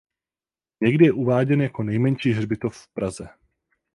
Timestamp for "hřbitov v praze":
2.31-3.29